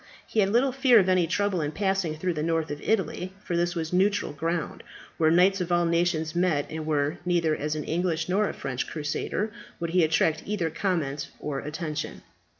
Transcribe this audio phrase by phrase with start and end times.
[0.25, 3.55] He had little fear of any trouble in passing through the north of Italy, for
[3.55, 4.81] this was neutral ground,
[5.19, 8.87] where knights of all nations met, and where, neither as an English nor a French
[8.87, 12.23] crusader would he attract either comment or attention.